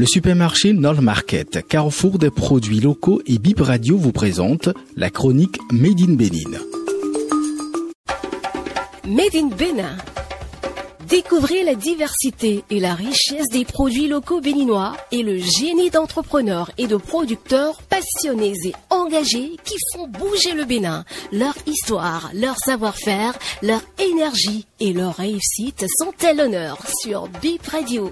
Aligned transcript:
Le 0.00 0.06
supermarché 0.06 0.72
Nord 0.72 1.02
Market, 1.02 1.60
carrefour 1.68 2.18
des 2.18 2.30
produits 2.30 2.80
locaux 2.80 3.20
et 3.26 3.36
Bip 3.36 3.60
Radio 3.60 3.98
vous 3.98 4.12
présente 4.12 4.70
la 4.96 5.10
chronique 5.10 5.58
Made 5.70 6.00
in 6.00 6.14
Bénin. 6.14 6.58
Made 9.06 9.34
in 9.34 9.48
Bénin. 9.48 9.98
Découvrez 11.06 11.64
la 11.64 11.74
diversité 11.74 12.64
et 12.70 12.80
la 12.80 12.94
richesse 12.94 13.48
des 13.52 13.66
produits 13.66 14.08
locaux 14.08 14.40
béninois 14.40 14.96
et 15.12 15.22
le 15.22 15.36
génie 15.36 15.90
d'entrepreneurs 15.90 16.70
et 16.78 16.86
de 16.86 16.96
producteurs 16.96 17.82
passionnés 17.82 18.54
et 18.64 18.72
engagés 18.88 19.58
qui 19.64 19.74
font 19.92 20.08
bouger 20.08 20.54
le 20.54 20.64
Bénin. 20.64 21.04
Leur 21.30 21.52
histoire, 21.66 22.30
leur 22.32 22.56
savoir-faire, 22.56 23.38
leur 23.60 23.82
énergie 23.98 24.64
et 24.78 24.94
leur 24.94 25.16
réussite 25.16 25.84
sont 25.98 26.14
à 26.26 26.32
l'honneur 26.32 26.78
sur 27.02 27.28
Bip 27.42 27.66
Radio. 27.66 28.10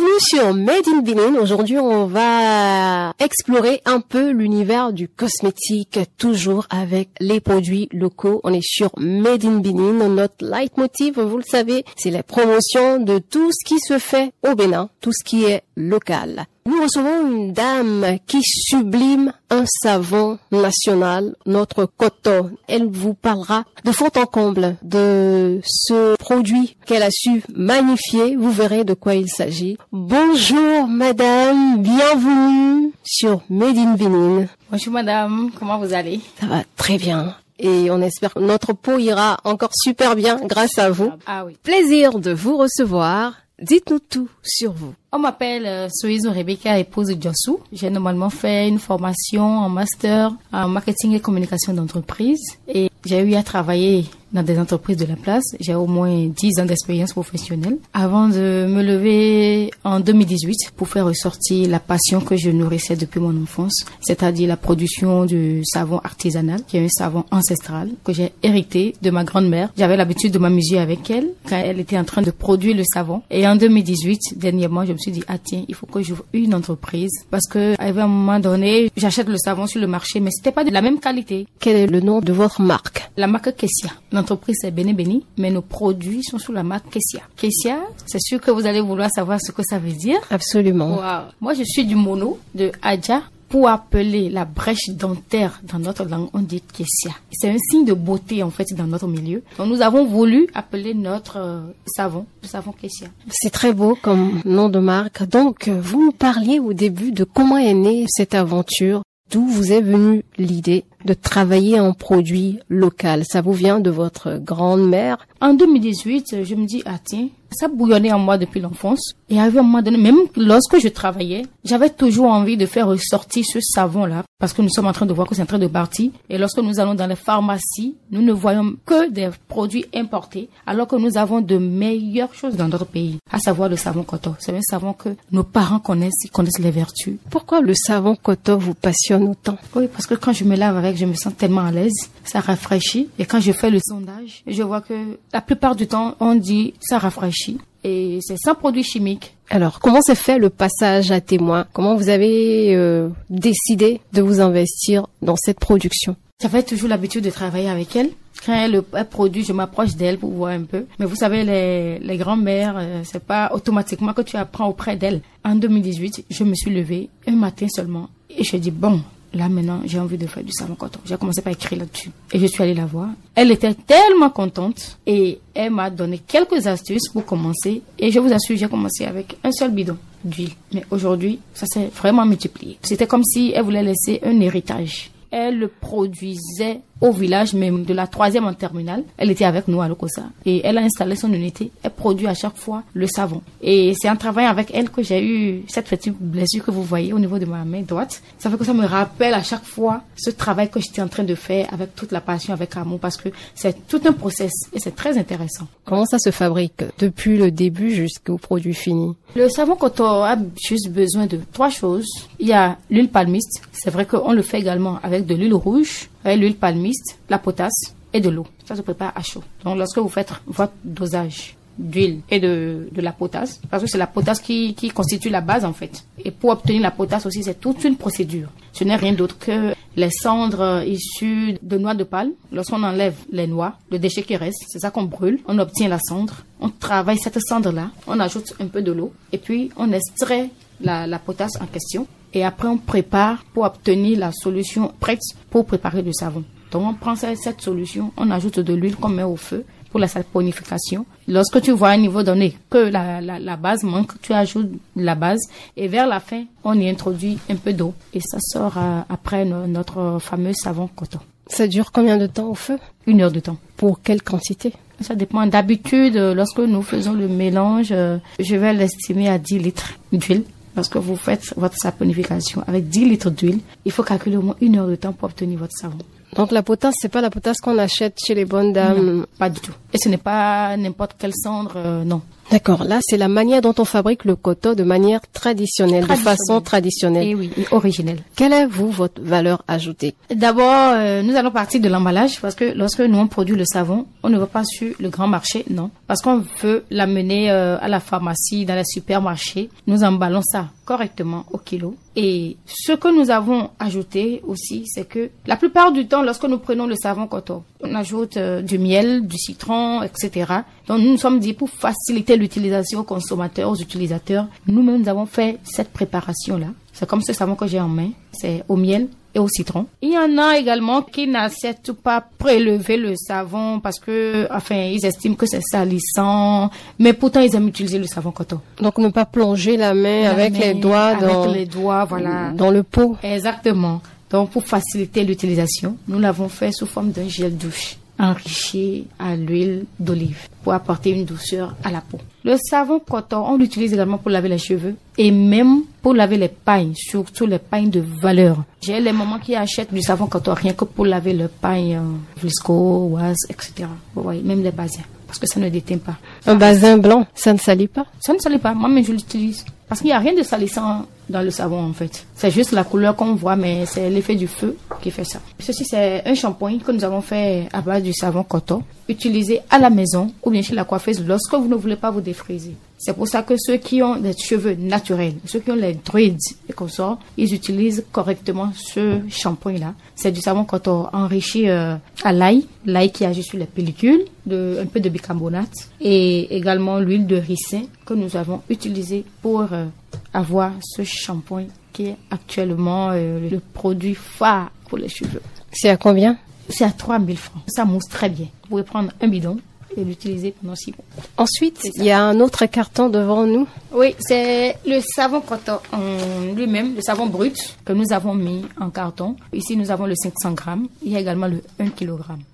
Bienvenue 0.00 0.20
sur 0.20 0.54
Made 0.54 0.88
in 0.88 1.02
Benin. 1.02 1.34
Aujourd'hui, 1.42 1.78
on 1.78 2.06
va 2.06 3.12
explorer 3.18 3.82
un 3.84 4.00
peu 4.00 4.30
l'univers 4.30 4.94
du 4.94 5.08
cosmétique, 5.08 5.98
toujours 6.16 6.66
avec 6.70 7.10
les 7.20 7.40
produits 7.40 7.86
locaux. 7.92 8.40
On 8.42 8.54
est 8.54 8.64
sur 8.64 8.92
Made 8.96 9.44
in 9.44 9.58
Benin. 9.58 10.08
Notre 10.08 10.42
leitmotiv, 10.42 11.20
vous 11.20 11.36
le 11.36 11.42
savez, 11.42 11.84
c'est 11.96 12.10
la 12.10 12.22
promotion 12.22 12.98
de 12.98 13.18
tout 13.18 13.50
ce 13.52 13.68
qui 13.68 13.78
se 13.78 13.98
fait 13.98 14.32
au 14.48 14.54
Bénin, 14.54 14.88
tout 15.02 15.12
ce 15.12 15.22
qui 15.22 15.44
est 15.44 15.64
local. 15.76 16.46
Nous 16.80 16.86
recevons 16.86 17.26
une 17.26 17.52
dame 17.52 18.16
qui 18.26 18.40
sublime 18.42 19.34
un 19.50 19.64
savon 19.82 20.38
national, 20.50 21.36
notre 21.44 21.84
coton. 21.84 22.52
Elle 22.68 22.86
vous 22.86 23.12
parlera 23.12 23.64
de 23.84 23.92
fond 23.92 24.08
en 24.16 24.24
comble 24.24 24.78
de 24.80 25.60
ce 25.62 26.16
produit 26.16 26.78
qu'elle 26.86 27.02
a 27.02 27.10
su 27.10 27.42
magnifier. 27.54 28.34
Vous 28.34 28.50
verrez 28.50 28.84
de 28.84 28.94
quoi 28.94 29.14
il 29.14 29.28
s'agit. 29.28 29.76
Bonjour 29.92 30.86
madame, 30.88 31.82
bienvenue 31.82 32.94
sur 33.04 33.42
Made 33.50 33.76
in 33.76 33.96
Benin. 33.96 34.46
Bonjour 34.70 34.94
madame, 34.94 35.50
comment 35.58 35.76
vous 35.76 35.92
allez? 35.92 36.20
Ça 36.40 36.46
va 36.46 36.62
très 36.78 36.96
bien 36.96 37.36
et 37.58 37.90
on 37.90 38.00
espère 38.00 38.32
que 38.32 38.40
notre 38.40 38.72
peau 38.72 38.96
ira 38.96 39.36
encore 39.44 39.72
super 39.74 40.16
bien 40.16 40.40
grâce 40.44 40.78
à 40.78 40.88
vous. 40.88 41.12
Ah 41.26 41.44
oui. 41.44 41.58
Plaisir 41.62 42.18
de 42.18 42.32
vous 42.32 42.56
recevoir. 42.56 43.34
Dites-nous 43.60 43.98
tout 43.98 44.28
sur 44.42 44.72
vous. 44.72 44.94
On 45.12 45.18
m'appelle 45.18 45.66
euh, 45.66 45.88
Soizo 45.90 46.30
Rebecca, 46.30 46.78
épouse 46.78 47.14
Jossou. 47.20 47.60
J'ai 47.72 47.90
normalement 47.90 48.30
fait 48.30 48.66
une 48.66 48.78
formation 48.78 49.42
en 49.42 49.68
master 49.68 50.32
en 50.52 50.68
marketing 50.68 51.12
et 51.12 51.20
communication 51.20 51.74
d'entreprise 51.74 52.40
et 52.66 52.90
j'ai 53.04 53.20
eu 53.20 53.34
à 53.34 53.42
travailler 53.42 54.06
dans 54.32 54.42
des 54.42 54.58
entreprises 54.58 54.96
de 54.96 55.06
la 55.06 55.16
place. 55.16 55.44
J'ai 55.60 55.74
au 55.74 55.86
moins 55.86 56.26
10 56.26 56.60
ans 56.60 56.64
d'expérience 56.64 57.12
professionnelle 57.12 57.78
avant 57.92 58.28
de 58.28 58.66
me 58.68 58.82
lever 58.82 59.70
en 59.84 60.00
2018 60.00 60.72
pour 60.76 60.88
faire 60.88 61.06
ressortir 61.06 61.68
la 61.68 61.80
passion 61.80 62.20
que 62.20 62.36
je 62.36 62.50
nourrissais 62.50 62.96
depuis 62.96 63.20
mon 63.20 63.42
enfance, 63.42 63.84
c'est-à-dire 64.00 64.48
la 64.48 64.56
production 64.56 65.24
du 65.24 65.62
savon 65.64 65.98
artisanal, 65.98 66.62
qui 66.66 66.76
est 66.76 66.84
un 66.84 66.88
savon 66.88 67.24
ancestral 67.30 67.90
que 68.04 68.12
j'ai 68.12 68.32
hérité 68.42 68.94
de 69.02 69.10
ma 69.10 69.24
grand-mère. 69.24 69.70
J'avais 69.76 69.96
l'habitude 69.96 70.32
de 70.32 70.38
m'amuser 70.38 70.78
avec 70.78 71.10
elle 71.10 71.28
quand 71.48 71.56
elle 71.56 71.80
était 71.80 71.98
en 71.98 72.04
train 72.04 72.22
de 72.22 72.30
produire 72.30 72.76
le 72.76 72.84
savon. 72.84 73.22
Et 73.30 73.46
en 73.46 73.56
2018, 73.56 74.38
dernièrement, 74.38 74.84
je 74.84 74.92
me 74.92 74.98
suis 74.98 75.12
dit, 75.12 75.22
ah 75.28 75.38
tiens, 75.38 75.64
il 75.68 75.74
faut 75.74 75.86
que 75.86 76.02
j'ouvre 76.02 76.24
une 76.32 76.54
entreprise 76.54 77.24
parce 77.30 77.46
que 77.48 77.74
à 77.78 77.88
un 77.88 78.06
moment 78.06 78.40
donné, 78.40 78.90
j'achète 78.96 79.28
le 79.28 79.36
savon 79.36 79.66
sur 79.66 79.80
le 79.80 79.86
marché, 79.86 80.20
mais 80.20 80.30
c'était 80.30 80.52
pas 80.52 80.64
de 80.64 80.70
la 80.70 80.82
même 80.82 81.00
qualité. 81.00 81.46
Quel 81.58 81.76
est 81.76 81.86
le 81.86 82.00
nom 82.00 82.20
de 82.20 82.32
votre 82.32 82.60
marque? 82.60 83.10
La 83.16 83.26
marque 83.26 83.54
Kessia. 83.56 83.90
L'entreprise 84.20 84.56
c'est 84.60 84.70
Béni 84.70 84.92
Béni, 84.92 85.24
mais 85.38 85.50
nos 85.50 85.62
produits 85.62 86.22
sont 86.22 86.38
sous 86.38 86.52
la 86.52 86.62
marque 86.62 86.90
Kessia. 86.90 87.22
Kessia, 87.36 87.78
c'est 88.04 88.20
sûr 88.20 88.38
que 88.38 88.50
vous 88.50 88.66
allez 88.66 88.82
vouloir 88.82 89.08
savoir 89.10 89.38
ce 89.40 89.50
que 89.50 89.62
ça 89.62 89.78
veut 89.78 89.92
dire. 89.92 90.18
Absolument. 90.28 90.96
Wow. 90.96 91.30
Moi, 91.40 91.54
je 91.54 91.62
suis 91.64 91.86
du 91.86 91.94
mono, 91.94 92.38
de 92.54 92.70
Adja, 92.82 93.22
pour 93.48 93.70
appeler 93.70 94.28
la 94.28 94.44
brèche 94.44 94.90
dentaire 94.90 95.62
dans 95.62 95.78
notre 95.78 96.04
langue, 96.04 96.28
on 96.34 96.40
dit 96.40 96.60
Kessia. 96.60 97.16
C'est 97.32 97.48
un 97.48 97.56
signe 97.70 97.86
de 97.86 97.94
beauté 97.94 98.42
en 98.42 98.50
fait 98.50 98.66
dans 98.76 98.86
notre 98.86 99.08
milieu. 99.08 99.42
Donc 99.56 99.68
nous 99.68 99.80
avons 99.80 100.04
voulu 100.04 100.48
appeler 100.54 100.92
notre 100.92 101.38
euh, 101.38 101.60
savon, 101.86 102.26
le 102.42 102.48
savon 102.48 102.72
Kessia. 102.72 103.08
C'est 103.30 103.50
très 103.50 103.72
beau 103.72 103.96
comme 104.00 104.42
nom 104.44 104.68
de 104.68 104.78
marque. 104.80 105.26
Donc, 105.28 105.66
euh, 105.66 105.80
vous 105.82 106.04
nous 106.04 106.12
parliez 106.12 106.60
au 106.60 106.74
début 106.74 107.10
de 107.10 107.24
comment 107.24 107.56
est 107.56 107.74
née 107.74 108.04
cette 108.08 108.34
aventure. 108.34 109.02
D'où 109.30 109.46
vous 109.46 109.72
est 109.72 109.80
venue 109.80 110.24
l'idée 110.38 110.84
de 111.04 111.14
travailler 111.14 111.80
en 111.80 111.92
produit 111.92 112.58
local 112.68 113.24
Ça 113.24 113.40
vous 113.40 113.52
vient 113.52 113.80
de 113.80 113.90
votre 113.90 114.38
grande-mère 114.38 115.18
En 115.40 115.54
2018, 115.54 116.44
je 116.44 116.54
me 116.54 116.66
dis, 116.66 116.82
ah 116.86 116.98
tiens, 117.02 117.28
ça 117.52 117.68
bouillonnait 117.68 118.12
en 118.12 118.18
moi 118.18 118.38
depuis 118.38 118.60
l'enfance. 118.60 119.14
Et 119.28 119.38
à 119.38 119.44
un 119.44 119.50
moment 119.50 119.82
donné, 119.82 119.98
même 119.98 120.18
lorsque 120.36 120.78
je 120.78 120.88
travaillais, 120.88 121.46
j'avais 121.64 121.90
toujours 121.90 122.26
envie 122.26 122.56
de 122.56 122.66
faire 122.66 122.88
ressortir 122.88 123.44
ce 123.44 123.60
savon-là, 123.60 124.24
parce 124.38 124.52
que 124.52 124.62
nous 124.62 124.68
sommes 124.70 124.86
en 124.86 124.92
train 124.92 125.06
de 125.06 125.12
voir 125.12 125.26
que 125.26 125.34
c'est 125.34 125.42
en 125.42 125.46
train 125.46 125.58
de 125.58 125.66
partir. 125.66 126.10
Et 126.28 126.38
lorsque 126.38 126.58
nous 126.58 126.80
allons 126.80 126.94
dans 126.94 127.06
les 127.06 127.16
pharmacies, 127.16 127.96
nous 128.10 128.22
ne 128.22 128.32
voyons 128.32 128.74
que 128.86 129.10
des 129.10 129.30
produits 129.48 129.86
importés, 129.94 130.48
alors 130.66 130.86
que 130.86 130.96
nous 130.96 131.16
avons 131.16 131.40
de 131.40 131.58
meilleures 131.58 132.34
choses 132.34 132.56
dans 132.56 132.68
notre 132.68 132.86
pays, 132.86 133.18
à 133.30 133.38
savoir 133.38 133.68
le 133.68 133.76
savon 133.76 134.02
coton. 134.02 134.34
C'est 134.38 134.56
un 134.56 134.62
savon 134.62 134.92
que 134.92 135.10
nos 135.32 135.44
parents 135.44 135.80
connaissent, 135.80 136.24
ils 136.24 136.30
connaissent 136.30 136.58
les 136.58 136.70
vertus. 136.70 137.16
Pourquoi 137.30 137.60
le 137.60 137.74
savon 137.74 138.16
coton 138.16 138.56
vous 138.56 138.74
passionne 138.74 139.28
autant? 139.28 139.58
Oui, 139.74 139.88
parce 139.92 140.06
que 140.06 140.14
quand 140.14 140.32
je 140.32 140.44
me 140.44 140.56
lave 140.56 140.76
avec, 140.76 140.89
je 140.96 141.04
me 141.04 141.14
sens 141.14 141.34
tellement 141.36 141.62
à 141.62 141.70
l'aise, 141.70 142.10
ça 142.24 142.40
rafraîchit. 142.40 143.08
Et 143.18 143.24
quand 143.24 143.40
je 143.40 143.52
fais 143.52 143.70
le 143.70 143.78
sondage, 143.82 144.42
je 144.46 144.62
vois 144.62 144.80
que 144.80 145.18
la 145.32 145.40
plupart 145.40 145.76
du 145.76 145.86
temps, 145.86 146.16
on 146.20 146.34
dit 146.34 146.74
ça 146.80 146.98
rafraîchit 146.98 147.58
et 147.84 148.18
c'est 148.22 148.36
sans 148.38 148.54
produits 148.54 148.82
chimiques. 148.82 149.34
Alors, 149.48 149.80
comment 149.80 150.02
s'est 150.02 150.14
fait 150.14 150.38
le 150.38 150.50
passage 150.50 151.10
à 151.10 151.20
témoin? 151.20 151.66
Comment 151.72 151.96
vous 151.96 152.08
avez 152.08 152.74
euh, 152.74 153.08
décidé 153.30 154.00
de 154.12 154.22
vous 154.22 154.40
investir 154.40 155.06
dans 155.22 155.36
cette 155.36 155.58
production? 155.58 156.16
J'avais 156.42 156.62
toujours 156.62 156.88
l'habitude 156.88 157.24
de 157.24 157.30
travailler 157.30 157.68
avec 157.68 157.94
elle. 157.96 158.10
Quand 158.46 158.54
elle, 158.54 158.82
elle 158.94 159.08
produit, 159.08 159.44
je 159.44 159.52
m'approche 159.52 159.94
d'elle 159.96 160.18
pour 160.18 160.30
voir 160.30 160.52
un 160.52 160.62
peu. 160.62 160.86
Mais 160.98 161.04
vous 161.04 161.16
savez, 161.16 161.44
les, 161.44 161.98
les 161.98 162.16
grands-mères, 162.16 162.76
euh, 162.78 163.02
c'est 163.04 163.22
pas 163.22 163.50
automatiquement 163.52 164.14
que 164.14 164.22
tu 164.22 164.36
apprends 164.36 164.66
auprès 164.68 164.96
d'elle. 164.96 165.20
En 165.44 165.54
2018, 165.54 166.24
je 166.30 166.44
me 166.44 166.54
suis 166.54 166.70
levée 166.70 167.10
un 167.26 167.36
matin 167.36 167.66
seulement 167.68 168.08
et 168.30 168.44
je 168.44 168.56
dis 168.56 168.70
bon, 168.70 169.02
là 169.32 169.48
maintenant 169.48 169.80
j'ai 169.84 169.98
envie 169.98 170.18
de 170.18 170.26
faire 170.26 170.42
du 170.42 170.52
savon 170.52 170.74
coton. 170.74 171.00
J'ai 171.04 171.16
commencé 171.16 171.42
par 171.42 171.52
écrire 171.52 171.78
là-dessus. 171.80 172.10
Et 172.32 172.38
je 172.38 172.46
suis 172.46 172.62
allée 172.62 172.74
la 172.74 172.86
voir. 172.86 173.08
Elle 173.34 173.50
était 173.50 173.74
tellement 173.74 174.30
contente 174.30 174.98
et 175.06 175.38
elle 175.54 175.70
m'a 175.70 175.90
donné 175.90 176.18
quelques 176.18 176.66
astuces 176.66 177.08
pour 177.12 177.24
commencer. 177.24 177.82
Et 177.98 178.10
je 178.10 178.18
vous 178.18 178.32
assure, 178.32 178.56
j'ai 178.56 178.68
commencé 178.68 179.04
avec 179.04 179.36
un 179.44 179.52
seul 179.52 179.70
bidon 179.72 179.96
d'huile. 180.24 180.52
Mais 180.72 180.84
aujourd'hui, 180.90 181.38
ça 181.54 181.66
s'est 181.66 181.90
vraiment 181.94 182.26
multiplié. 182.26 182.78
C'était 182.82 183.06
comme 183.06 183.24
si 183.24 183.52
elle 183.54 183.64
voulait 183.64 183.82
laisser 183.82 184.20
un 184.24 184.38
héritage. 184.40 185.10
Elle 185.30 185.58
le 185.58 185.68
produisait 185.68 186.80
au 187.00 187.12
village 187.12 187.54
même 187.54 187.84
de 187.84 187.94
la 187.94 188.06
troisième 188.06 188.44
en 188.46 188.54
terminale. 188.54 189.04
Elle 189.16 189.30
était 189.30 189.44
avec 189.44 189.68
nous 189.68 189.80
à 189.80 189.88
Lokosa 189.88 190.24
et 190.44 190.60
elle 190.64 190.78
a 190.78 190.82
installé 190.82 191.16
son 191.16 191.32
unité. 191.32 191.70
Elle 191.82 191.90
produit 191.90 192.26
à 192.26 192.34
chaque 192.34 192.56
fois 192.56 192.82
le 192.94 193.06
savon. 193.06 193.42
Et 193.62 193.94
c'est 193.98 194.10
en 194.10 194.16
travaillant 194.16 194.50
avec 194.50 194.70
elle 194.74 194.90
que 194.90 195.02
j'ai 195.02 195.24
eu 195.24 195.62
cette 195.68 195.88
petite 195.88 196.16
blessure 196.18 196.64
que 196.64 196.70
vous 196.70 196.82
voyez 196.82 197.12
au 197.12 197.18
niveau 197.18 197.38
de 197.38 197.46
ma 197.46 197.64
main 197.64 197.82
droite. 197.82 198.22
Ça 198.38 198.50
fait 198.50 198.56
que 198.56 198.64
ça 198.64 198.74
me 198.74 198.84
rappelle 198.84 199.34
à 199.34 199.42
chaque 199.42 199.64
fois 199.64 200.02
ce 200.16 200.30
travail 200.30 200.68
que 200.70 200.80
j'étais 200.80 201.02
en 201.02 201.08
train 201.08 201.24
de 201.24 201.34
faire 201.34 201.68
avec 201.72 201.94
toute 201.94 202.12
la 202.12 202.20
passion, 202.20 202.52
avec 202.52 202.76
amour, 202.76 202.98
parce 202.98 203.16
que 203.16 203.30
c'est 203.54 203.86
tout 203.86 204.00
un 204.04 204.12
process 204.12 204.52
et 204.72 204.78
c'est 204.78 204.94
très 204.94 205.16
intéressant. 205.18 205.66
Comment 205.84 206.04
ça 206.04 206.18
se 206.18 206.30
fabrique 206.30 206.84
depuis 206.98 207.38
le 207.38 207.50
début 207.50 207.94
jusqu'au 207.94 208.36
produit 208.36 208.74
fini? 208.74 209.14
Le 209.34 209.48
savon 209.48 209.76
coton 209.76 210.22
a 210.22 210.36
juste 210.62 210.90
besoin 210.90 211.26
de 211.26 211.40
trois 211.52 211.70
choses. 211.70 212.08
Il 212.38 212.48
y 212.48 212.52
a 212.52 212.76
l'huile 212.90 213.08
palmiste. 213.08 213.62
C'est 213.72 213.90
vrai 213.90 214.04
qu'on 214.04 214.32
le 214.32 214.42
fait 214.42 214.58
également 214.58 214.98
avec 215.02 215.26
de 215.26 215.34
l'huile 215.34 215.54
rouge 215.54 216.09
l'huile 216.24 216.56
palmiste, 216.56 217.18
la 217.28 217.38
potasse 217.38 217.94
et 218.12 218.20
de 218.20 218.28
l'eau. 218.28 218.46
Ça 218.64 218.76
se 218.76 218.82
prépare 218.82 219.12
à 219.14 219.22
chaud. 219.22 219.42
Donc 219.64 219.78
lorsque 219.78 219.98
vous 219.98 220.08
faites 220.08 220.32
votre 220.46 220.72
dosage 220.84 221.56
d'huile 221.78 222.20
et 222.30 222.40
de, 222.40 222.88
de 222.92 223.00
la 223.00 223.12
potasse, 223.12 223.60
parce 223.70 223.82
que 223.82 223.88
c'est 223.88 223.98
la 223.98 224.06
potasse 224.06 224.40
qui, 224.40 224.74
qui 224.74 224.90
constitue 224.90 225.30
la 225.30 225.40
base 225.40 225.64
en 225.64 225.72
fait. 225.72 226.04
Et 226.24 226.30
pour 226.30 226.50
obtenir 226.50 226.82
la 226.82 226.90
potasse 226.90 227.24
aussi, 227.26 227.42
c'est 227.42 227.58
toute 227.58 227.82
une 227.84 227.96
procédure. 227.96 228.48
Ce 228.72 228.84
n'est 228.84 228.96
rien 228.96 229.12
d'autre 229.12 229.38
que 229.38 229.74
les 229.96 230.10
cendres 230.10 230.84
issues 230.86 231.56
de 231.62 231.78
noix 231.78 231.94
de 231.94 232.04
palme. 232.04 232.32
Lorsqu'on 232.52 232.82
enlève 232.82 233.14
les 233.32 233.46
noix, 233.46 233.74
le 233.90 233.98
déchet 233.98 234.22
qui 234.22 234.36
reste, 234.36 234.64
c'est 234.68 234.78
ça 234.78 234.90
qu'on 234.90 235.04
brûle. 235.04 235.40
On 235.46 235.58
obtient 235.58 235.88
la 235.88 235.98
cendre. 235.98 236.44
On 236.60 236.68
travaille 236.68 237.18
cette 237.18 237.40
cendre-là. 237.40 237.90
On 238.06 238.20
ajoute 238.20 238.54
un 238.60 238.66
peu 238.66 238.82
de 238.82 238.92
l'eau. 238.92 239.12
Et 239.32 239.38
puis, 239.38 239.70
on 239.76 239.90
extrait 239.92 240.50
la, 240.80 241.06
la 241.06 241.18
potasse 241.18 241.60
en 241.60 241.66
question 241.66 242.06
et 242.34 242.44
après 242.44 242.68
on 242.68 242.78
prépare 242.78 243.44
pour 243.52 243.64
obtenir 243.64 244.18
la 244.18 244.32
solution 244.32 244.92
prête 245.00 245.20
pour 245.50 245.66
préparer 245.66 246.02
le 246.02 246.12
savon. 246.12 246.44
Donc 246.70 246.82
on 246.86 246.94
prend 246.94 247.16
cette 247.16 247.60
solution, 247.60 248.12
on 248.16 248.30
ajoute 248.30 248.60
de 248.60 248.74
l'huile 248.74 248.96
qu'on 248.96 249.08
met 249.08 249.22
au 249.22 249.36
feu 249.36 249.64
pour 249.90 249.98
la 249.98 250.08
saponification. 250.08 251.04
Lorsque 251.26 251.60
tu 251.60 251.72
vois 251.72 251.90
un 251.90 251.96
niveau 251.96 252.22
donné 252.22 252.56
que 252.70 252.78
la, 252.78 253.20
la, 253.20 253.38
la, 253.38 253.56
base 253.56 253.82
manque, 253.82 254.20
tu 254.22 254.32
ajoutes 254.32 254.70
la 254.94 255.16
base 255.16 255.40
et 255.76 255.88
vers 255.88 256.06
la 256.06 256.20
fin, 256.20 256.44
on 256.62 256.78
y 256.78 256.88
introduit 256.88 257.38
un 257.48 257.56
peu 257.56 257.72
d'eau 257.72 257.94
et 258.14 258.20
ça 258.20 258.38
sort 258.40 258.78
euh, 258.78 259.00
après 259.08 259.44
notre 259.44 260.18
fameux 260.20 260.52
savon 260.52 260.88
coton. 260.94 261.18
Ça 261.48 261.66
dure 261.66 261.90
combien 261.90 262.16
de 262.16 262.26
temps 262.28 262.48
au 262.48 262.54
feu? 262.54 262.78
Une 263.08 263.20
heure 263.20 263.32
de 263.32 263.40
temps. 263.40 263.56
Pour 263.76 264.00
quelle 264.02 264.22
quantité? 264.22 264.72
Ça 265.00 265.16
dépend. 265.16 265.44
D'habitude, 265.46 266.16
euh, 266.16 266.34
lorsque 266.34 266.60
nous 266.60 266.82
faisons 266.82 267.12
le 267.12 267.26
mélange, 267.26 267.88
euh, 267.90 268.18
je 268.38 268.54
vais 268.54 268.72
l'estimer 268.72 269.28
à 269.28 269.38
10 269.38 269.58
litres 269.58 269.94
d'huile. 270.12 270.44
Lorsque 270.76 270.96
vous 270.96 271.16
faites 271.16 271.52
votre 271.56 271.76
saponification 271.76 272.62
avec 272.66 272.88
10 272.88 273.04
litres 273.06 273.30
d'huile, 273.30 273.60
il 273.84 273.92
faut 273.92 274.02
calculer 274.02 274.36
au 274.36 274.42
moins 274.42 274.56
une 274.60 274.78
heure 274.78 274.86
de 274.86 274.96
temps 274.96 275.12
pour 275.12 275.28
obtenir 275.28 275.58
votre 275.58 275.76
savon. 275.76 275.98
Donc 276.36 276.52
la 276.52 276.62
potasse, 276.62 276.94
c'est 277.00 277.08
pas 277.08 277.20
la 277.20 277.30
potasse 277.30 277.58
qu'on 277.58 277.76
achète 277.78 278.18
chez 278.24 278.34
les 278.34 278.44
bonnes 278.44 278.72
dames. 278.72 279.26
pas 279.38 279.50
du 279.50 279.60
tout. 279.60 279.72
Et 279.92 279.98
ce 279.98 280.08
n'est 280.08 280.16
pas 280.16 280.76
n'importe 280.76 281.16
quelle 281.18 281.34
cendre, 281.34 281.72
euh, 281.76 282.04
non. 282.04 282.22
D'accord, 282.50 282.84
là 282.84 282.98
c'est 283.02 283.16
la 283.16 283.28
manière 283.28 283.60
dont 283.60 283.74
on 283.78 283.84
fabrique 283.84 284.24
le 284.24 284.34
coton 284.34 284.74
de 284.74 284.82
manière 284.82 285.20
traditionnelle, 285.32 286.06
de 286.06 286.14
façon 286.14 286.60
traditionnelle. 286.60 287.28
Et 287.28 287.34
oui, 287.34 287.52
originelle. 287.70 288.18
Quelle 288.34 288.52
est 288.52 288.66
vous 288.66 288.90
votre 288.90 289.22
valeur 289.22 289.62
ajoutée? 289.68 290.14
D'abord, 290.34 290.94
euh, 290.94 291.22
nous 291.22 291.36
allons 291.36 291.52
partir 291.52 291.80
de 291.80 291.88
l'emballage 291.88 292.40
parce 292.40 292.56
que 292.56 292.64
lorsque 292.76 293.00
nous 293.00 293.18
on 293.18 293.28
produit 293.28 293.54
le 293.54 293.64
savon, 293.64 294.06
on 294.22 294.30
ne 294.30 294.38
va 294.38 294.46
pas 294.46 294.64
sur 294.64 294.94
le 294.98 295.08
grand 295.10 295.28
marché, 295.28 295.64
non, 295.70 295.90
parce 296.08 296.22
qu'on 296.22 296.42
veut 296.62 296.84
l'amener 296.90 297.50
euh, 297.50 297.78
à 297.80 297.88
la 297.88 298.00
pharmacie, 298.00 298.64
dans 298.64 298.74
les 298.74 298.84
supermarchés. 298.84 299.70
Nous 299.86 300.02
emballons 300.02 300.42
ça 300.42 300.70
correctement 300.84 301.44
au 301.52 301.58
kilo. 301.58 301.94
Et 302.16 302.56
ce 302.66 302.92
que 302.92 303.06
nous 303.16 303.30
avons 303.30 303.70
ajouté 303.78 304.42
aussi, 304.44 304.84
c'est 304.88 305.06
que 305.06 305.30
la 305.46 305.56
plupart 305.56 305.92
du 305.92 306.08
temps, 306.08 306.22
lorsque 306.22 306.42
nous 306.44 306.58
prenons 306.58 306.88
le 306.88 306.96
savon 306.96 307.28
coton, 307.28 307.62
on 307.80 307.94
ajoute 307.94 308.36
euh, 308.36 308.60
du 308.60 308.78
miel, 308.78 309.26
du 309.28 309.38
citron, 309.38 310.02
etc. 310.02 310.52
Donc 310.90 311.02
nous 311.02 311.12
nous 311.12 311.18
sommes 311.18 311.38
dit 311.38 311.52
pour 311.52 311.70
faciliter 311.70 312.36
l'utilisation 312.36 312.98
aux 312.98 313.04
consommateurs, 313.04 313.70
aux 313.70 313.76
utilisateurs, 313.76 314.46
nous-mêmes 314.66 315.02
nous 315.02 315.08
avons 315.08 315.24
fait 315.24 315.58
cette 315.62 315.92
préparation-là. 315.92 316.66
C'est 316.92 317.08
comme 317.08 317.22
ce 317.22 317.32
savon 317.32 317.54
que 317.54 317.68
j'ai 317.68 317.78
en 317.78 317.86
main. 317.86 318.10
C'est 318.32 318.64
au 318.68 318.74
miel 318.74 319.06
et 319.32 319.38
au 319.38 319.46
citron. 319.46 319.86
Il 320.02 320.10
y 320.10 320.18
en 320.18 320.36
a 320.36 320.58
également 320.58 321.02
qui 321.02 321.28
n'acceptent 321.28 321.92
pas 321.92 322.24
prélever 322.38 322.96
le 322.96 323.14
savon 323.14 323.78
parce 323.78 324.00
que, 324.00 324.48
enfin, 324.50 324.90
ils 324.92 325.06
estiment 325.06 325.36
que 325.36 325.46
c'est 325.46 325.62
salissant, 325.62 326.70
mais 326.98 327.12
pourtant 327.12 327.38
ils 327.38 327.54
aiment 327.54 327.68
utiliser 327.68 328.00
le 328.00 328.08
savon 328.08 328.32
coton. 328.32 328.60
Donc 328.82 328.98
ne 328.98 329.10
pas 329.10 329.26
plonger 329.26 329.76
la 329.76 329.94
main 329.94 330.24
avec 330.24 330.58
les 330.58 330.74
doigts 330.74 331.14
dans 331.14 331.46
les 331.52 331.66
doigts, 331.66 332.04
voilà, 332.04 332.50
dans 332.50 332.72
le 332.72 332.82
pot. 332.82 333.16
Exactement. 333.22 334.02
Donc 334.28 334.50
pour 334.50 334.64
faciliter 334.64 335.22
l'utilisation, 335.22 335.96
nous 336.08 336.18
l'avons 336.18 336.48
fait 336.48 336.72
sous 336.72 336.86
forme 336.86 337.12
d'un 337.12 337.28
gel 337.28 337.56
douche 337.56 337.96
enrichi 338.20 339.06
à 339.18 339.34
l'huile 339.34 339.86
d'olive 339.98 340.48
pour 340.62 340.72
apporter 340.74 341.10
une 341.10 341.24
douceur 341.24 341.74
à 341.82 341.90
la 341.90 342.00
peau. 342.00 342.18
Le 342.44 342.56
savon 342.58 343.00
coton, 343.00 343.44
on 343.46 343.56
l'utilise 343.56 343.92
également 343.92 344.18
pour 344.18 344.30
laver 344.30 344.48
les 344.48 344.58
cheveux 344.58 344.94
et 345.18 345.30
même 345.30 345.82
pour 346.02 346.14
laver 346.14 346.36
les 346.36 346.48
pailles, 346.48 346.92
surtout 346.94 347.46
les 347.46 347.58
pailles 347.58 347.88
de 347.88 348.00
valeur. 348.00 348.62
J'ai 348.82 349.00
les 349.00 349.12
mamans 349.12 349.38
qui 349.38 349.54
achètent 349.56 349.92
du 349.92 350.02
savon 350.02 350.26
coton 350.26 350.54
rien 350.54 350.74
que 350.74 350.84
pour 350.84 351.06
laver 351.06 351.32
le 351.32 351.48
paille 351.48 351.94
euh, 351.96 352.48
Oise, 352.68 353.36
etc. 353.48 353.88
Vous 354.14 354.22
voyez, 354.22 354.42
même 354.42 354.62
les 354.62 354.70
basins 354.70 355.02
parce 355.26 355.38
que 355.38 355.46
ça 355.46 355.60
ne 355.60 355.68
déteint 355.68 355.98
pas. 355.98 356.16
Un 356.44 356.56
basin 356.56 356.98
blanc, 356.98 357.24
ça 357.36 357.52
ne 357.52 357.58
salit 357.58 357.86
pas? 357.86 358.04
Ça 358.18 358.32
ne 358.32 358.40
salit 358.40 358.58
pas, 358.58 358.74
moi 358.74 358.88
mais 358.88 359.04
je 359.04 359.12
l'utilise. 359.12 359.64
Parce 359.90 360.02
qu'il 360.02 360.10
n'y 360.10 360.14
a 360.14 360.20
rien 360.20 360.34
de 360.34 360.44
salissant 360.44 361.04
dans 361.28 361.42
le 361.42 361.50
savon 361.50 361.82
en 361.82 361.92
fait. 361.92 362.24
C'est 362.36 362.52
juste 362.52 362.70
la 362.70 362.84
couleur 362.84 363.16
qu'on 363.16 363.34
voit, 363.34 363.56
mais 363.56 363.86
c'est 363.86 364.08
l'effet 364.08 364.36
du 364.36 364.46
feu 364.46 364.76
qui 365.02 365.10
fait 365.10 365.24
ça. 365.24 365.40
Ceci, 365.58 365.84
c'est 365.84 366.22
un 366.24 366.34
shampoing 366.36 366.78
que 366.78 366.92
nous 366.92 367.02
avons 367.02 367.20
fait 367.20 367.66
à 367.72 367.80
base 367.80 368.04
du 368.04 368.12
savon 368.12 368.44
coton, 368.44 368.84
utilisé 369.08 369.62
à 369.68 369.80
la 369.80 369.90
maison 369.90 370.32
ou 370.44 370.50
bien 370.52 370.62
chez 370.62 370.76
la 370.76 370.84
coiffeuse 370.84 371.26
lorsque 371.26 371.52
vous 371.54 371.66
ne 371.66 371.74
voulez 371.74 371.96
pas 371.96 372.12
vous 372.12 372.20
défriser. 372.20 372.76
C'est 373.02 373.14
pour 373.14 373.26
ça 373.26 373.42
que 373.42 373.54
ceux 373.58 373.78
qui 373.78 374.02
ont 374.02 374.16
des 374.16 374.34
cheveux 374.34 374.74
naturels, 374.74 375.36
ceux 375.46 375.60
qui 375.60 375.70
ont 375.70 375.74
les 375.74 375.94
druides 375.94 376.36
et 376.68 376.74
comme 376.74 376.90
ça, 376.90 377.18
ils 377.38 377.54
utilisent 377.54 378.04
correctement 378.12 378.72
ce 378.74 379.20
shampoing-là. 379.30 379.94
C'est 380.14 380.30
du 380.30 380.42
savon 380.42 380.66
coton 380.66 381.06
enrichi 381.14 381.70
euh, 381.70 381.94
à 382.22 382.32
l'ail, 382.34 382.66
l'ail 382.84 383.10
qui 383.10 383.24
agit 383.24 383.42
sur 383.42 383.56
les 383.58 383.64
pellicules, 383.64 384.26
de, 384.44 384.76
un 384.82 384.84
peu 384.84 385.00
de 385.00 385.08
bicarbonate 385.08 385.72
et 385.98 386.54
également 386.54 386.98
l'huile 386.98 387.26
de 387.26 387.36
ricin 387.36 387.84
que 388.04 388.12
nous 388.12 388.36
avons 388.36 388.60
utilisé 388.68 389.24
pour 389.40 389.72
euh, 389.72 389.86
avoir 390.34 390.72
ce 390.82 391.02
shampoing 391.02 391.68
qui 391.94 392.08
est 392.08 392.16
actuellement 392.30 393.12
euh, 393.12 393.48
le 393.48 393.60
produit 393.60 394.14
phare 394.14 394.70
pour 394.90 394.98
les 394.98 395.08
cheveux. 395.08 395.40
C'est 395.72 395.88
à 395.88 395.96
combien? 395.96 396.36
C'est 396.68 396.84
à 396.84 396.90
3000 396.90 397.38
francs. 397.38 397.62
Ça 397.66 397.86
mousse 397.86 398.08
très 398.10 398.28
bien. 398.28 398.48
Vous 398.64 398.68
pouvez 398.68 398.82
prendre 398.82 399.10
un 399.22 399.28
bidon 399.28 399.56
et 400.00 400.04
l'utiliser 400.04 400.54
pendant 400.60 400.74
six 400.74 400.92
mois. 400.92 401.24
Ensuite, 401.36 401.80
il 401.96 402.04
y 402.04 402.10
a 402.10 402.22
un 402.22 402.40
autre 402.40 402.66
carton 402.66 403.08
devant 403.08 403.46
nous. 403.46 403.66
Oui, 403.92 404.14
c'est 404.18 404.76
le 404.86 405.00
savon 405.00 405.40
coton 405.40 405.78
en 405.92 406.54
lui-même, 406.54 406.94
le 406.96 407.02
savon 407.02 407.26
brut 407.26 407.76
que 407.84 407.92
nous 407.92 408.12
avons 408.12 408.34
mis 408.34 408.62
en 408.80 408.90
carton. 408.90 409.36
Ici, 409.52 409.76
nous 409.76 409.90
avons 409.90 410.06
le 410.06 410.14
500 410.14 410.52
grammes. 410.52 410.88
Il 411.02 411.12
y 411.12 411.16
a 411.16 411.20
également 411.20 411.46
le 411.46 411.62
1 411.78 411.90
kg. 411.90 412.10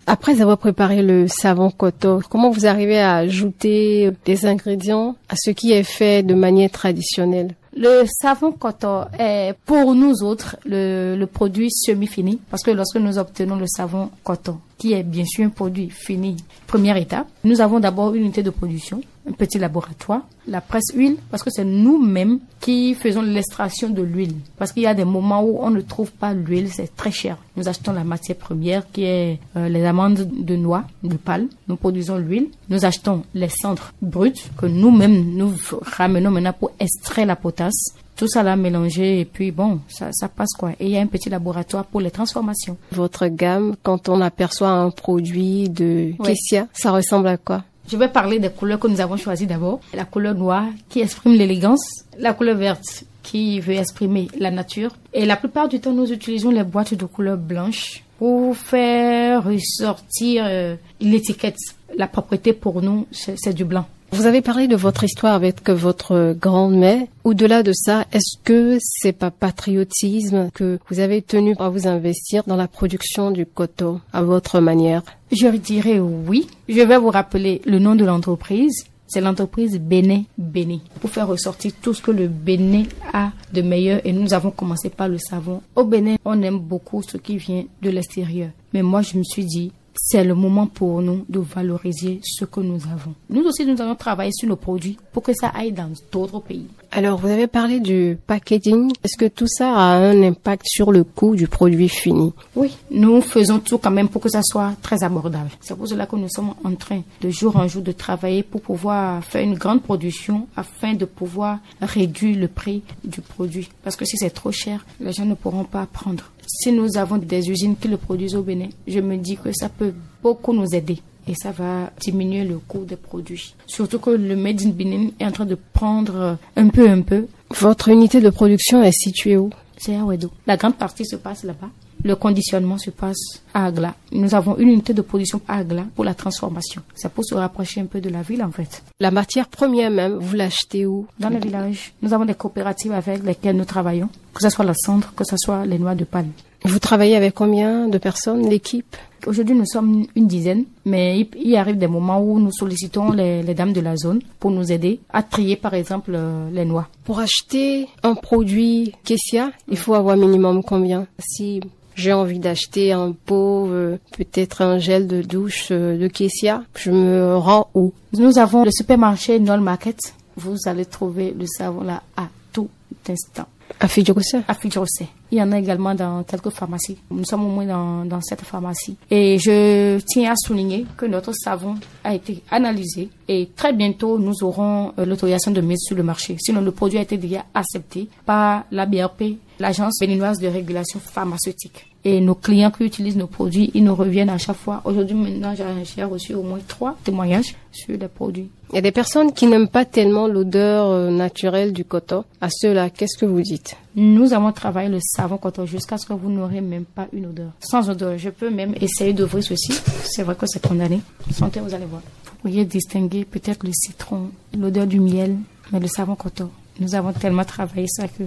Après 0.06 0.40
avoir 0.40 0.58
préparé 0.58 1.02
le 1.02 1.26
savon 1.28 1.70
coton, 1.70 2.20
comment 2.28 2.50
vous 2.50 2.66
arrivez 2.66 2.98
à 2.98 3.16
ajouter 3.16 4.10
des 4.24 4.46
ingrédients 4.46 5.16
à 5.28 5.34
ce 5.36 5.50
qui 5.50 5.72
est 5.72 5.82
fait 5.82 6.22
de 6.22 6.34
manière 6.34 6.70
traditionnelle? 6.70 7.54
Le 7.76 8.04
savon 8.06 8.52
coton 8.52 9.04
est 9.18 9.54
pour 9.66 9.94
nous 9.94 10.22
autres 10.22 10.56
le, 10.64 11.22
produit 11.26 11.70
semi-fini 11.70 12.40
parce 12.50 12.62
que 12.62 12.70
lorsque 12.70 12.96
nous 12.96 13.18
obtenons 13.18 13.56
le 13.56 13.66
savon 13.66 14.10
coton, 14.24 14.58
qui 14.78 14.94
est 14.94 15.02
bien 15.02 15.24
sûr 15.26 15.44
un 15.44 15.50
produit 15.50 15.90
fini, 15.90 16.36
première 16.66 16.96
étape, 16.96 17.26
nous 17.44 17.60
avons 17.60 17.78
d'abord 17.78 18.14
une 18.14 18.22
unité 18.22 18.42
de 18.42 18.50
production, 18.50 19.02
petit 19.32 19.58
laboratoire, 19.58 20.22
la 20.46 20.60
presse 20.60 20.92
huile, 20.94 21.16
parce 21.30 21.42
que 21.42 21.50
c'est 21.50 21.64
nous-mêmes 21.64 22.38
qui 22.60 22.94
faisons 22.94 23.22
l'extraction 23.22 23.90
de 23.90 24.02
l'huile. 24.02 24.34
Parce 24.56 24.72
qu'il 24.72 24.82
y 24.82 24.86
a 24.86 24.94
des 24.94 25.04
moments 25.04 25.42
où 25.42 25.58
on 25.60 25.70
ne 25.70 25.80
trouve 25.80 26.12
pas 26.12 26.32
l'huile, 26.32 26.70
c'est 26.72 26.94
très 26.96 27.10
cher. 27.10 27.36
Nous 27.56 27.68
achetons 27.68 27.92
la 27.92 28.04
matière 28.04 28.36
première 28.36 28.90
qui 28.90 29.04
est 29.04 29.38
euh, 29.56 29.68
les 29.68 29.84
amandes 29.84 30.28
de 30.32 30.56
noix, 30.56 30.84
de 31.02 31.16
palme. 31.16 31.48
Nous 31.68 31.76
produisons 31.76 32.18
l'huile. 32.18 32.48
Nous 32.68 32.84
achetons 32.84 33.24
les 33.34 33.48
cendres 33.48 33.92
brutes 34.02 34.50
que 34.56 34.66
nous-mêmes 34.66 35.34
nous 35.34 35.52
ramenons 35.82 36.30
maintenant 36.30 36.52
pour 36.52 36.72
extraire 36.78 37.26
la 37.26 37.36
potasse 37.36 37.94
tout 38.16 38.28
ça 38.28 38.42
là 38.42 38.56
mélangé 38.56 39.20
et 39.20 39.24
puis 39.24 39.50
bon, 39.50 39.80
ça, 39.88 40.08
ça 40.12 40.28
passe 40.28 40.52
quoi. 40.58 40.72
Et 40.80 40.86
il 40.86 40.90
y 40.90 40.96
a 40.96 41.00
un 41.00 41.06
petit 41.06 41.28
laboratoire 41.28 41.84
pour 41.84 42.00
les 42.00 42.10
transformations. 42.10 42.76
Votre 42.92 43.26
gamme, 43.28 43.76
quand 43.82 44.08
on 44.08 44.20
aperçoit 44.20 44.70
un 44.70 44.90
produit 44.90 45.68
de 45.68 46.12
Kessia, 46.24 46.66
ça 46.72 46.90
ressemble 46.92 47.28
à 47.28 47.36
quoi? 47.36 47.62
Je 47.88 47.96
vais 47.96 48.08
parler 48.08 48.38
des 48.38 48.50
couleurs 48.50 48.78
que 48.78 48.88
nous 48.88 49.00
avons 49.00 49.16
choisies 49.16 49.46
d'abord. 49.46 49.80
La 49.94 50.04
couleur 50.04 50.34
noire 50.34 50.66
qui 50.88 51.00
exprime 51.00 51.34
l'élégance, 51.34 52.04
la 52.18 52.34
couleur 52.34 52.56
verte 52.56 53.04
qui 53.22 53.60
veut 53.60 53.74
exprimer 53.74 54.28
la 54.38 54.50
nature. 54.50 54.94
Et 55.12 55.26
la 55.26 55.36
plupart 55.36 55.68
du 55.68 55.80
temps, 55.80 55.92
nous 55.92 56.12
utilisons 56.12 56.50
les 56.50 56.62
boîtes 56.62 56.94
de 56.94 57.04
couleur 57.04 57.36
blanche 57.36 58.02
pour 58.18 58.56
faire 58.56 59.44
ressortir 59.44 60.44
euh, 60.46 60.76
l'étiquette. 61.00 61.56
La 61.96 62.06
propriété 62.06 62.52
pour 62.52 62.82
nous, 62.82 63.06
c'est 63.10 63.52
du 63.52 63.64
blanc. 63.64 63.86
Vous 64.16 64.24
avez 64.24 64.40
parlé 64.40 64.66
de 64.66 64.76
votre 64.76 65.04
histoire 65.04 65.34
avec 65.34 65.68
votre 65.68 66.34
grand-mère. 66.40 67.06
Au-delà 67.24 67.62
de 67.62 67.72
ça, 67.74 68.06
est-ce 68.12 68.38
que 68.42 68.78
c'est 68.80 69.12
pas 69.12 69.30
patriotisme 69.30 70.48
que 70.54 70.78
vous 70.88 71.00
avez 71.00 71.20
tenu 71.20 71.54
à 71.58 71.68
vous 71.68 71.86
investir 71.86 72.42
dans 72.46 72.56
la 72.56 72.66
production 72.66 73.30
du 73.30 73.44
coton 73.44 74.00
à 74.14 74.22
votre 74.22 74.60
manière? 74.60 75.02
Je 75.30 75.48
dirais 75.48 76.00
oui. 76.00 76.48
Je 76.66 76.80
vais 76.80 76.96
vous 76.96 77.10
rappeler 77.10 77.60
le 77.66 77.78
nom 77.78 77.94
de 77.94 78.06
l'entreprise. 78.06 78.86
C'est 79.06 79.20
l'entreprise 79.20 79.78
Bénin 79.78 80.22
Bénin 80.38 80.78
pour 80.98 81.10
faire 81.10 81.28
ressortir 81.28 81.72
tout 81.82 81.92
ce 81.92 82.00
que 82.00 82.10
le 82.10 82.26
Bénin 82.26 82.84
a 83.12 83.32
de 83.52 83.60
meilleur 83.60 84.00
et 84.04 84.14
nous 84.14 84.32
avons 84.32 84.50
commencé 84.50 84.88
par 84.88 85.08
le 85.10 85.18
savon. 85.18 85.60
Au 85.74 85.84
Bénin, 85.84 86.16
on 86.24 86.40
aime 86.40 86.58
beaucoup 86.58 87.02
ce 87.02 87.18
qui 87.18 87.36
vient 87.36 87.64
de 87.82 87.90
l'extérieur. 87.90 88.48
Mais 88.72 88.80
moi, 88.82 89.02
je 89.02 89.18
me 89.18 89.22
suis 89.24 89.44
dit, 89.44 89.72
c'est 89.96 90.24
le 90.24 90.34
moment 90.34 90.66
pour 90.66 91.02
nous 91.02 91.24
de 91.28 91.40
valoriser 91.40 92.20
ce 92.22 92.44
que 92.44 92.60
nous 92.60 92.80
avons. 92.92 93.14
Nous 93.30 93.42
aussi, 93.44 93.64
nous 93.66 93.80
allons 93.80 93.94
travailler 93.94 94.32
sur 94.32 94.48
nos 94.48 94.56
produits 94.56 94.98
pour 95.12 95.22
que 95.22 95.32
ça 95.34 95.48
aille 95.48 95.72
dans 95.72 95.90
d'autres 96.12 96.40
pays. 96.40 96.66
Alors, 96.92 97.18
vous 97.18 97.28
avez 97.28 97.46
parlé 97.46 97.80
du 97.80 98.16
packaging. 98.26 98.92
Est-ce 99.02 99.18
que 99.18 99.26
tout 99.26 99.46
ça 99.46 99.74
a 99.74 99.96
un 99.96 100.22
impact 100.22 100.64
sur 100.66 100.92
le 100.92 101.04
coût 101.04 101.34
du 101.34 101.46
produit 101.48 101.88
fini? 101.88 102.32
Oui, 102.54 102.74
nous 102.90 103.20
faisons 103.20 103.58
tout 103.58 103.78
quand 103.78 103.90
même 103.90 104.08
pour 104.08 104.22
que 104.22 104.28
ça 104.28 104.40
soit 104.42 104.72
très 104.82 105.02
abordable. 105.02 105.50
C'est 105.60 105.76
pour 105.76 105.88
cela 105.88 106.06
que 106.06 106.16
nous 106.16 106.28
sommes 106.28 106.54
en 106.64 106.74
train 106.74 107.02
de 107.20 107.30
jour 107.30 107.56
en 107.56 107.68
jour 107.68 107.82
de 107.82 107.92
travailler 107.92 108.42
pour 108.42 108.60
pouvoir 108.60 109.22
faire 109.24 109.42
une 109.42 109.54
grande 109.54 109.82
production 109.82 110.46
afin 110.56 110.94
de 110.94 111.04
pouvoir 111.04 111.58
réduire 111.82 112.38
le 112.38 112.48
prix 112.48 112.82
du 113.04 113.20
produit. 113.20 113.68
Parce 113.82 113.96
que 113.96 114.04
si 114.04 114.16
c'est 114.16 114.30
trop 114.30 114.52
cher, 114.52 114.84
les 115.00 115.12
gens 115.12 115.26
ne 115.26 115.34
pourront 115.34 115.64
pas 115.64 115.86
prendre. 115.86 116.30
Si 116.46 116.72
nous 116.72 116.96
avons 116.96 117.18
des 117.18 117.50
usines 117.50 117.76
qui 117.76 117.88
le 117.88 117.96
produisent 117.96 118.36
au 118.36 118.42
Bénin, 118.42 118.68
je 118.86 119.00
me 119.00 119.16
dis 119.16 119.36
que 119.36 119.50
ça 119.52 119.68
peut 119.68 119.92
beaucoup 120.22 120.52
nous 120.52 120.74
aider 120.74 120.98
et 121.28 121.34
ça 121.34 121.50
va 121.50 121.90
diminuer 122.00 122.44
le 122.44 122.58
coût 122.58 122.84
des 122.84 122.96
produits. 122.96 123.54
Surtout 123.66 123.98
que 123.98 124.10
le 124.10 124.36
Made 124.36 124.62
in 124.62 124.70
Benin 124.70 125.08
est 125.18 125.24
en 125.26 125.32
train 125.32 125.46
de 125.46 125.58
prendre 125.72 126.38
un 126.56 126.68
peu 126.68 126.88
un 126.88 127.02
peu. 127.02 127.26
Votre 127.60 127.88
unité 127.88 128.20
de 128.20 128.30
production 128.30 128.82
est 128.82 128.92
située 128.92 129.36
où? 129.36 129.50
C'est 129.76 129.96
à 129.96 130.04
Wedo. 130.04 130.30
La 130.46 130.56
grande 130.56 130.76
partie 130.76 131.04
se 131.04 131.16
passe 131.16 131.42
là-bas. 131.44 131.68
Le 132.06 132.14
conditionnement 132.14 132.78
se 132.78 132.90
passe 132.90 133.42
à 133.52 133.64
Agla. 133.66 133.92
Nous 134.12 134.32
avons 134.36 134.56
une 134.58 134.68
unité 134.68 134.94
de 134.94 135.02
production 135.02 135.40
à 135.48 135.56
Agla 135.56 135.86
pour 135.96 136.04
la 136.04 136.14
transformation. 136.14 136.80
C'est 136.94 137.10
pour 137.10 137.24
se 137.24 137.34
rapprocher 137.34 137.80
un 137.80 137.86
peu 137.86 138.00
de 138.00 138.08
la 138.08 138.22
ville 138.22 138.44
en 138.44 138.52
fait. 138.52 138.84
La 139.00 139.10
matière 139.10 139.48
première 139.48 139.90
même, 139.90 140.14
vous 140.14 140.36
l'achetez 140.36 140.86
où? 140.86 141.08
Dans 141.18 141.30
le 141.30 141.40
village. 141.40 141.94
Nous 142.02 142.14
avons 142.14 142.24
des 142.24 142.34
coopératives 142.36 142.92
avec 142.92 143.24
lesquelles 143.24 143.56
nous 143.56 143.64
travaillons, 143.64 144.08
que 144.32 144.40
ce 144.40 144.50
soit 144.50 144.64
la 144.64 144.74
cendre, 144.74 145.12
que 145.16 145.24
ce 145.24 145.36
soit 145.36 145.66
les 145.66 145.80
noix 145.80 145.96
de 145.96 146.04
palme. 146.04 146.30
Vous 146.66 146.80
travaillez 146.80 147.14
avec 147.14 147.34
combien 147.34 147.86
de 147.86 147.96
personnes, 147.96 148.48
l'équipe? 148.48 148.96
Aujourd'hui, 149.24 149.54
nous 149.54 149.66
sommes 149.66 150.04
une 150.16 150.26
dizaine, 150.26 150.64
mais 150.84 151.28
il, 151.36 151.54
arrive 151.54 151.78
des 151.78 151.86
moments 151.86 152.20
où 152.20 152.40
nous 152.40 152.50
sollicitons 152.50 153.12
les, 153.12 153.40
les 153.44 153.54
dames 153.54 153.72
de 153.72 153.80
la 153.80 153.96
zone 153.96 154.20
pour 154.40 154.50
nous 154.50 154.72
aider 154.72 154.98
à 155.12 155.22
trier, 155.22 155.54
par 155.54 155.74
exemple, 155.74 156.10
euh, 156.14 156.50
les 156.50 156.64
noix. 156.64 156.88
Pour 157.04 157.20
acheter 157.20 157.86
un 158.02 158.16
produit 158.16 158.92
Kessia, 159.04 159.52
il 159.68 159.76
faut 159.76 159.94
avoir 159.94 160.16
minimum 160.16 160.64
combien? 160.64 161.06
Si 161.20 161.60
j'ai 161.94 162.12
envie 162.12 162.40
d'acheter 162.40 162.90
un 162.90 163.12
pot, 163.12 163.68
euh, 163.68 163.98
peut-être 164.16 164.60
un 164.60 164.78
gel 164.78 165.06
de 165.06 165.22
douche 165.22 165.68
euh, 165.70 165.96
de 165.96 166.08
Kessia, 166.08 166.64
je 166.74 166.90
me 166.90 167.36
rends 167.36 167.68
où? 167.74 167.92
Nous 168.12 168.38
avons 168.38 168.64
le 168.64 168.72
supermarché 168.72 169.38
Nol 169.38 169.60
Market. 169.60 170.00
Vous 170.36 170.56
allez 170.66 170.84
trouver 170.84 171.32
le 171.38 171.46
savon 171.46 171.82
là 171.82 172.02
à 172.16 172.26
tout 172.52 172.68
instant. 173.08 173.46
À 173.80 174.54
Fidjosé. 174.54 175.08
Il 175.30 175.38
y 175.38 175.42
en 175.42 175.52
a 175.52 175.58
également 175.58 175.94
dans 175.94 176.22
quelques 176.22 176.50
pharmacies. 176.50 176.98
Nous 177.10 177.24
sommes 177.24 177.44
au 177.44 177.48
moins 177.48 177.66
dans, 177.66 178.04
dans 178.04 178.20
cette 178.20 178.42
pharmacie. 178.42 178.96
Et 179.10 179.38
je 179.38 179.98
tiens 180.06 180.32
à 180.32 180.36
souligner 180.36 180.86
que 180.96 181.06
notre 181.06 181.32
savon 181.32 181.74
a 182.04 182.14
été 182.14 182.42
analysé 182.50 183.10
et 183.28 183.50
très 183.56 183.72
bientôt 183.72 184.18
nous 184.18 184.44
aurons 184.44 184.92
euh, 184.98 185.04
l'autorisation 185.04 185.50
de 185.50 185.60
mise 185.60 185.80
sur 185.80 185.96
le 185.96 186.02
marché. 186.02 186.36
Sinon, 186.38 186.60
le 186.60 186.70
produit 186.70 186.98
a 186.98 187.02
été 187.02 187.16
déjà 187.16 187.44
accepté 187.54 188.08
par 188.24 188.64
la 188.70 188.86
BRP, 188.86 189.36
l'agence 189.58 189.98
béninoise 190.00 190.38
de 190.38 190.48
régulation 190.48 191.00
pharmaceutique. 191.00 191.86
Et 192.04 192.20
nos 192.20 192.36
clients 192.36 192.70
qui 192.70 192.84
utilisent 192.84 193.16
nos 193.16 193.26
produits, 193.26 193.72
ils 193.74 193.82
nous 193.82 193.94
reviennent 193.94 194.30
à 194.30 194.38
chaque 194.38 194.56
fois. 194.56 194.80
Aujourd'hui, 194.84 195.16
maintenant, 195.16 195.54
j'ai 195.56 196.04
reçu 196.04 196.34
au 196.34 196.42
moins 196.42 196.60
trois 196.68 196.96
témoignages 197.02 197.56
sur 197.72 197.98
les 197.98 198.06
produits. 198.06 198.48
Il 198.70 198.76
y 198.76 198.78
a 198.78 198.80
des 198.80 198.92
personnes 198.92 199.32
qui 199.32 199.46
n'aiment 199.46 199.68
pas 199.68 199.84
tellement 199.84 200.28
l'odeur 200.28 200.86
euh, 200.86 201.10
naturelle 201.10 201.72
du 201.72 201.84
coton. 201.84 202.24
À 202.40 202.48
ceux-là, 202.48 202.90
qu'est-ce 202.90 203.18
que 203.18 203.26
vous 203.26 203.40
dites? 203.40 203.76
Nous 203.96 204.32
avons 204.32 204.52
travaillé 204.52 204.88
le 204.88 204.98
savon 205.00 205.36
coton 205.36 205.66
jusqu'à 205.66 205.98
ce 205.98 206.06
que 206.06 206.12
vous 206.12 206.30
n'aurez 206.30 206.60
même 206.60 206.84
pas 206.84 207.08
une 207.12 207.26
odeur. 207.26 207.50
Sans 207.60 207.90
odeur, 207.90 208.16
je 208.18 208.30
peux 208.30 208.50
même 208.50 208.74
essayer 208.80 209.12
d'ouvrir 209.12 209.42
ceci. 209.42 209.72
C'est 210.04 210.22
vrai 210.22 210.36
que 210.36 210.46
c'est 210.46 210.64
condamné. 210.64 211.00
Sentez, 211.32 211.58
vous 211.58 211.74
allez 211.74 211.86
voir. 211.86 212.02
Vous 212.24 212.36
pourriez 212.42 212.64
distinguer 212.64 213.24
peut-être 213.24 213.64
le 213.64 213.72
citron, 213.72 214.30
l'odeur 214.56 214.86
du 214.86 215.00
miel, 215.00 215.36
mais 215.72 215.80
le 215.80 215.88
savon 215.88 216.14
coton. 216.14 216.50
Nous 216.80 216.94
avons 216.94 217.12
tellement 217.12 217.44
travaillé 217.44 217.86
ça 217.88 218.08
que 218.08 218.24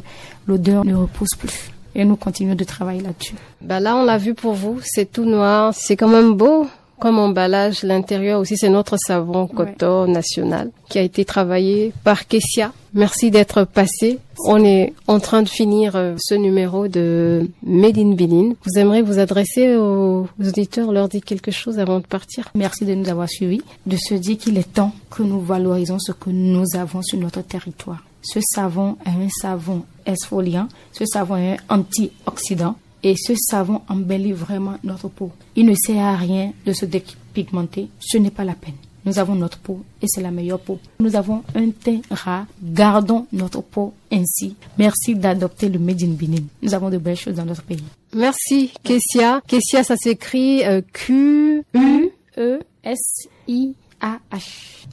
l'odeur 0.48 0.86
ne 0.86 0.96
repousse 0.96 1.36
plus. 1.38 1.72
Et 1.96 2.06
nous 2.06 2.15
continuons 2.15 2.56
de 2.56 2.63
travailler 2.63 3.01
là-dessus. 3.01 3.36
Bah 3.62 3.79
là, 3.79 3.96
on 3.96 4.03
l'a 4.03 4.18
vu 4.18 4.34
pour 4.34 4.53
vous, 4.53 4.79
c'est 4.84 5.12
tout 5.12 5.25
noir, 5.25 5.74
c'est 5.74 5.96
quand 5.96 6.08
même 6.08 6.34
beau 6.34 6.68
comme 7.00 7.18
emballage. 7.18 7.84
L'intérieur 7.84 8.39
aussi, 8.39 8.58
c'est 8.58 8.70
notre 8.70 8.98
savon 8.98 9.48
coton 9.48 10.08
national 10.08 10.72
qui 10.89 11.00
a 11.00 11.01
été 11.01 11.25
travaillé 11.25 11.94
par 12.03 12.27
Kessia. 12.27 12.72
Merci 12.94 13.32
d'être 13.32 13.63
passé. 13.63 14.20
On 14.46 14.63
est 14.63 14.94
en 15.08 15.20
train 15.20 15.44
de 15.44 15.50
finir 15.50 15.96
euh, 15.96 16.15
ce 16.20 16.36
numéro 16.36 16.88
de 16.88 17.50
Made 17.63 17.98
in 17.98 18.13
Benin. 18.13 18.53
Vous 18.65 18.79
aimeriez 18.79 19.01
vous 19.01 19.20
adresser 19.20 19.75
aux 19.75 20.27
auditeurs, 20.39 20.91
leur 20.91 21.08
dire 21.08 21.22
quelque 21.24 21.51
chose 21.51 21.79
avant 21.79 22.00
de 22.00 22.06
partir? 22.06 22.50
Merci 22.56 22.86
de 22.86 22.96
nous 22.96 23.10
avoir 23.10 23.29
suivis, 23.29 23.62
de 23.86 23.98
se 23.98 24.15
dire 24.15 24.38
qu'il 24.38 24.58
est 24.58 24.74
temps 24.74 24.91
que 25.12 25.24
nous 25.24 25.39
valorisons 25.39 26.00
ce 26.00 26.12
que 26.12 26.29
nous 26.29 26.65
avons 26.75 27.01
sur 27.01 27.20
notre 27.20 27.41
territoire. 27.41 28.03
Ce 28.21 28.39
savon 28.41 28.97
est 29.05 29.09
un 29.09 29.29
savon 29.29 29.83
exfoliant, 30.05 30.67
ce 30.91 31.05
savon 31.05 31.38
est 31.38 31.57
un 31.69 31.79
antioxydant 31.79 32.75
et 33.03 33.15
ce 33.17 33.33
savon 33.35 33.81
embellit 33.88 34.33
vraiment 34.33 34.75
notre 34.83 35.07
peau. 35.07 35.31
Il 35.55 35.65
ne 35.65 35.75
sert 35.75 36.03
à 36.03 36.15
rien 36.15 36.51
de 36.65 36.73
se 36.73 36.85
dépigmenter, 36.85 37.89
ce 37.99 38.17
n'est 38.17 38.31
pas 38.31 38.43
la 38.43 38.55
peine. 38.55 38.75
Nous 39.05 39.17
avons 39.17 39.35
notre 39.35 39.57
peau 39.57 39.83
et 40.01 40.05
c'est 40.07 40.21
la 40.21 40.31
meilleure 40.31 40.59
peau. 40.59 40.79
Nous 40.99 41.15
avons 41.15 41.43
un 41.55 41.69
teint 41.69 42.01
rare, 42.11 42.45
gardons 42.61 43.25
notre 43.31 43.61
peau 43.61 43.93
ainsi. 44.11 44.55
Merci 44.77 45.15
d'adopter 45.15 45.69
le 45.69 45.79
Made 45.79 46.03
in 46.03 46.09
Benin. 46.09 46.43
Nous 46.61 46.73
avons 46.73 46.89
de 46.89 46.97
belles 46.97 47.15
choses 47.15 47.35
dans 47.35 47.45
notre 47.45 47.63
pays. 47.63 47.83
Merci, 48.13 48.71
Kessia. 48.83 49.41
Kessia, 49.47 49.83
ça 49.83 49.95
s'écrit 49.95 50.65
euh, 50.65 50.81
Q 50.93 51.63
U 51.73 52.09
E. 52.38 52.59
S-I-A-H. 52.83 54.43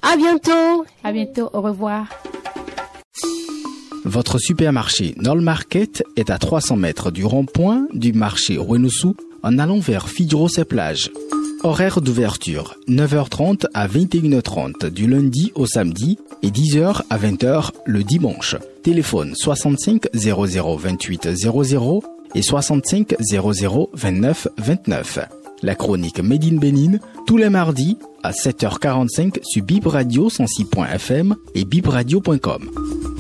À 0.03 0.17
bientôt. 0.17 0.85
À 1.05 1.13
bientôt, 1.13 1.51
au 1.53 1.61
revoir. 1.61 2.09
Votre 4.17 4.39
supermarché 4.39 5.15
Nol 5.19 5.43
Market 5.43 6.03
est 6.17 6.31
à 6.31 6.39
300 6.39 6.77
mètres 6.77 7.11
du 7.11 7.27
rond-point 7.27 7.87
du 7.93 8.15
marché 8.15 8.57
Ruenosu 8.57 9.09
en 9.43 9.59
allant 9.59 9.79
vers 9.79 10.09
Fidros 10.09 10.49
et 10.57 10.65
plage. 10.65 11.11
Horaire 11.63 12.01
d'ouverture 12.01 12.77
9h30 12.89 13.67
à 13.75 13.87
21h30 13.87 14.89
du 14.89 15.07
lundi 15.07 15.53
au 15.55 15.67
samedi 15.67 16.19
et 16.43 16.49
10h 16.49 17.03
à 17.11 17.19
20h 17.19 17.73
le 17.85 18.03
dimanche. 18.05 18.57
Téléphone 18.83 19.35
65 19.35 20.07
00 20.15 20.77
28 20.79 21.35
00 21.35 22.03
et 22.35 22.41
65 22.41 23.17
00 23.21 23.91
29 23.93 24.49
29. 24.57 25.19
La 25.63 25.75
chronique 25.75 26.21
Made 26.21 26.45
in 26.47 26.57
Bénin 26.57 27.01
tous 27.27 27.37
les 27.37 27.51
mardis 27.51 27.99
à 28.23 28.31
7h45 28.31 29.41
sur 29.43 29.63
Bib 29.63 29.87
Radio 29.87 30.31
106.fm 30.31 31.37
et 31.55 31.67
bibradio.com. 31.67 33.16